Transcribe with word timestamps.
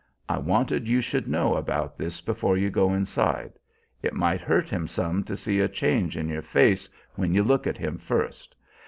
I 0.27 0.39
wanted 0.39 0.87
you 0.87 0.99
should 0.99 1.27
know 1.27 1.53
about 1.53 1.95
this 1.95 2.21
before 2.21 2.57
you 2.57 2.71
go 2.71 2.91
inside. 2.91 3.53
It 4.01 4.15
might 4.15 4.41
hurt 4.41 4.67
him 4.67 4.87
some 4.87 5.23
to 5.25 5.37
see 5.37 5.59
a 5.59 5.67
change 5.69 6.17
in 6.17 6.27
your 6.27 6.41
face 6.41 6.89
when 7.13 7.35
you 7.35 7.43
look 7.43 7.67
at 7.67 7.77
him 7.77 7.99
first. 7.99 8.55